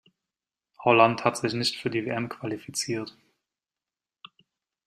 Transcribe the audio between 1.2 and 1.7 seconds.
hat sich